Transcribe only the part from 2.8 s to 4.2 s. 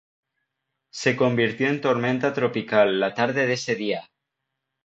la tarde de ese día.